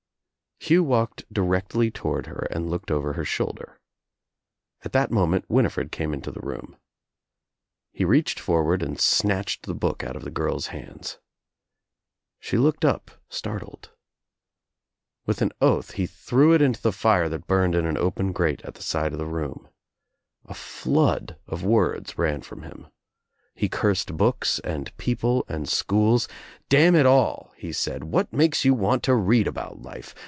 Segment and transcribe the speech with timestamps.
[0.63, 3.79] Hugh walked directly toward her and looked over her shoulder.
[4.85, 6.77] At that moment Winifred came into the room.
[7.91, 11.17] He reached forward and snatched the book out of the girl's hands.
[12.39, 13.89] She looked up startled.
[15.25, 18.61] With an oath he threw it Into the fire that burned in an open grate
[18.61, 19.67] at the side of the room,
[20.45, 22.85] A flood of words ran from him.
[23.55, 26.27] He cursed books and people and schools.
[26.69, 28.03] "Damn it all," he said.
[28.03, 30.13] "What makes you want to read about life?